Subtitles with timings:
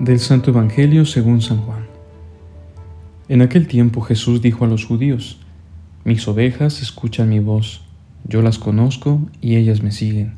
[0.00, 1.86] Del Santo Evangelio según San Juan.
[3.28, 5.38] En aquel tiempo Jesús dijo a los judíos,
[6.04, 7.84] Mis ovejas escuchan mi voz,
[8.24, 10.36] yo las conozco y ellas me siguen.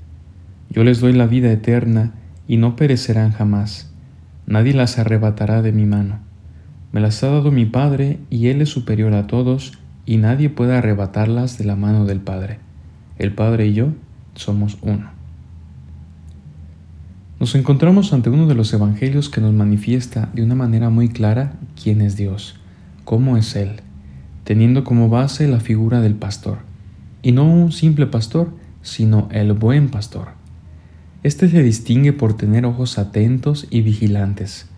[0.68, 2.12] Yo les doy la vida eterna
[2.48, 3.92] y no perecerán jamás.
[4.46, 6.31] Nadie las arrebatará de mi mano.
[6.92, 10.76] Me las ha dado mi Padre y Él es superior a todos y nadie puede
[10.76, 12.58] arrebatarlas de la mano del Padre.
[13.18, 13.88] El Padre y yo
[14.34, 15.10] somos uno.
[17.40, 21.54] Nos encontramos ante uno de los evangelios que nos manifiesta de una manera muy clara
[21.74, 22.58] quién es Dios
[23.04, 23.80] cómo es Él,
[24.44, 26.58] teniendo como base la figura del pastor,
[27.22, 28.50] y no un simple pastor,
[28.82, 30.28] sino el buen pastor.
[31.22, 34.68] Este se distingue por tener ojos atentos y vigilantes,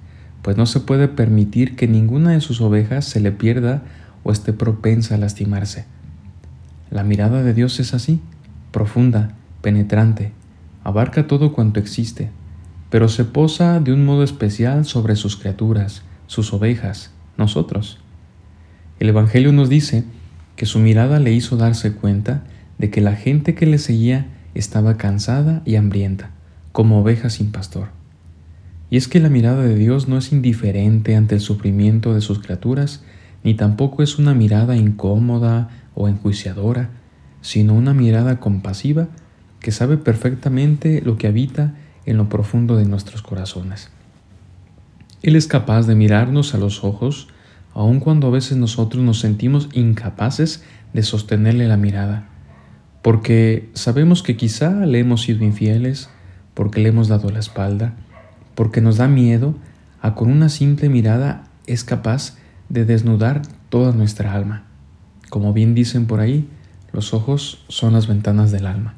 [0.44, 3.82] pues no se puede permitir que ninguna de sus ovejas se le pierda
[4.24, 5.86] o esté propensa a lastimarse.
[6.90, 8.20] La mirada de Dios es así,
[8.70, 10.32] profunda, penetrante,
[10.84, 12.28] abarca todo cuanto existe,
[12.90, 17.98] pero se posa de un modo especial sobre sus criaturas, sus ovejas, nosotros.
[19.01, 20.04] El Evangelio nos dice
[20.56, 22.45] que su mirada le hizo darse cuenta
[22.76, 26.32] de que la gente que le seguía estaba cansada y hambrienta,
[26.73, 27.93] como ovejas sin pastor.
[28.90, 32.38] Y es que la mirada de Dios no es indiferente ante el sufrimiento de sus
[32.38, 33.02] criaturas,
[33.43, 36.91] ni tampoco es una mirada incómoda o enjuiciadora,
[37.41, 39.09] sino una mirada compasiva
[39.60, 41.74] que sabe perfectamente lo que habita
[42.07, 43.91] en lo profundo de nuestros corazones.
[45.23, 47.29] Él es capaz de mirarnos a los ojos
[47.74, 52.29] aun cuando a veces nosotros nos sentimos incapaces de sostenerle la mirada,
[53.02, 56.09] porque sabemos que quizá le hemos sido infieles,
[56.54, 57.95] porque le hemos dado la espalda,
[58.55, 59.55] porque nos da miedo,
[60.01, 62.37] a con una simple mirada es capaz
[62.69, 64.65] de desnudar toda nuestra alma.
[65.31, 66.49] Como bien dicen por ahí,
[66.93, 68.94] los ojos son las ventanas del alma.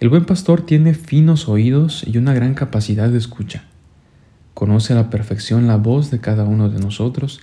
[0.00, 3.64] El buen pastor tiene finos oídos y una gran capacidad de escucha.
[4.54, 7.40] Conoce a la perfección la voz de cada uno de nosotros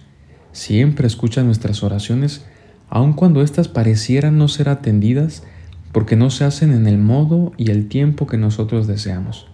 [0.52, 2.46] Siempre escucha nuestras oraciones,
[2.90, 5.44] aun cuando éstas parecieran no ser atendidas
[5.92, 9.48] porque no se hacen en el modo y el tiempo que nosotros deseamos.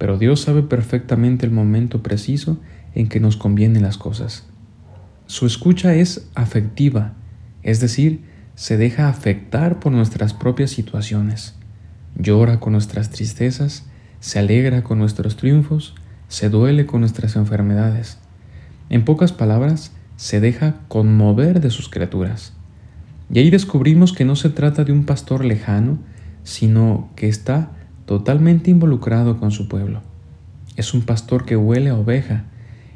[0.00, 2.58] Pero Dios sabe perfectamente el momento preciso
[2.94, 4.46] en que nos convienen las cosas.
[5.26, 7.12] Su escucha es afectiva,
[7.62, 8.22] es decir,
[8.54, 11.54] se deja afectar por nuestras propias situaciones.
[12.16, 13.84] Llora con nuestras tristezas,
[14.20, 15.94] se alegra con nuestros triunfos,
[16.28, 18.16] se duele con nuestras enfermedades.
[18.88, 22.54] En pocas palabras, se deja conmover de sus criaturas.
[23.30, 25.98] Y ahí descubrimos que no se trata de un pastor lejano,
[26.42, 27.72] sino que está
[28.10, 30.02] totalmente involucrado con su pueblo.
[30.74, 32.42] Es un pastor que huele a oveja,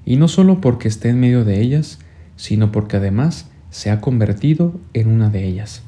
[0.05, 2.01] y no solo porque esté en medio de ellas,
[2.35, 5.85] sino porque además se ha convertido en una de ellas.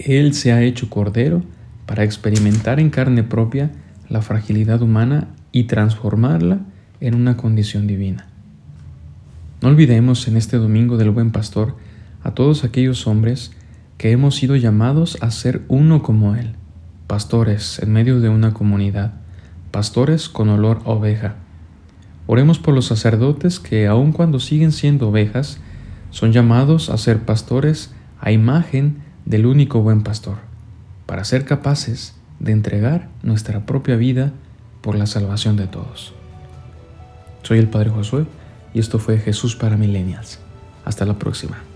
[0.00, 1.44] Él se ha hecho cordero
[1.86, 3.70] para experimentar en carne propia
[4.08, 6.62] la fragilidad humana y transformarla
[6.98, 8.26] en una condición divina.
[9.62, 11.76] No olvidemos en este domingo del buen pastor
[12.24, 13.52] a todos aquellos hombres
[13.98, 16.56] que hemos sido llamados a ser uno como Él,
[17.10, 19.14] pastores en medio de una comunidad,
[19.72, 21.34] pastores con olor a oveja.
[22.28, 25.58] Oremos por los sacerdotes que, aun cuando siguen siendo ovejas,
[26.10, 27.90] son llamados a ser pastores
[28.20, 30.36] a imagen del único buen pastor,
[31.06, 34.30] para ser capaces de entregar nuestra propia vida
[34.80, 36.14] por la salvación de todos.
[37.42, 38.24] Soy el Padre Josué
[38.72, 40.38] y esto fue Jesús para Millennials.
[40.84, 41.69] Hasta la próxima.